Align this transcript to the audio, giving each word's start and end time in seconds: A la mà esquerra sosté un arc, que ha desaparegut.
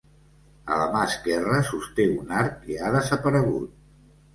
A 0.75 0.79
la 0.83 0.87
mà 0.95 1.03
esquerra 1.11 1.61
sosté 1.69 2.09
un 2.17 2.35
arc, 2.43 2.59
que 2.67 2.83
ha 2.85 2.95
desaparegut. 3.01 3.83